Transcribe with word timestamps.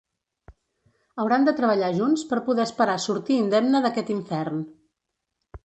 Hauran 1.23 1.45
de 1.49 1.53
treballar 1.59 1.91
junts 1.99 2.25
per 2.33 2.41
poder 2.49 2.65
esperar 2.69 2.97
sortir 3.05 3.39
indemne 3.45 3.85
d'aquest 3.87 4.13
infern. 4.17 4.69